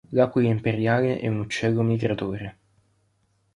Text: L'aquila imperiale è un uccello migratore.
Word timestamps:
L'aquila 0.09 0.47
imperiale 0.49 1.19
è 1.19 1.27
un 1.27 1.41
uccello 1.41 1.83
migratore. 1.83 2.57